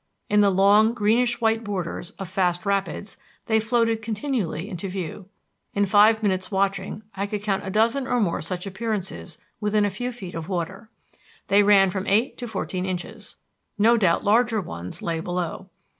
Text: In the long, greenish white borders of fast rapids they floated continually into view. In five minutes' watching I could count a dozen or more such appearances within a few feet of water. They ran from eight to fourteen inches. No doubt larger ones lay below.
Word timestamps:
In 0.31 0.41
the 0.41 0.49
long, 0.49 0.95
greenish 0.95 1.39
white 1.41 1.63
borders 1.63 2.09
of 2.17 2.27
fast 2.27 2.65
rapids 2.65 3.17
they 3.45 3.59
floated 3.59 4.01
continually 4.01 4.67
into 4.67 4.87
view. 4.87 5.29
In 5.75 5.85
five 5.85 6.23
minutes' 6.23 6.49
watching 6.49 7.03
I 7.13 7.27
could 7.27 7.43
count 7.43 7.63
a 7.67 7.69
dozen 7.69 8.07
or 8.07 8.19
more 8.19 8.41
such 8.41 8.65
appearances 8.65 9.37
within 9.59 9.85
a 9.85 9.91
few 9.91 10.11
feet 10.11 10.33
of 10.33 10.49
water. 10.49 10.89
They 11.49 11.61
ran 11.61 11.91
from 11.91 12.07
eight 12.07 12.35
to 12.39 12.47
fourteen 12.47 12.87
inches. 12.87 13.35
No 13.77 13.95
doubt 13.95 14.23
larger 14.23 14.59
ones 14.59 15.03
lay 15.03 15.19
below. 15.19 15.69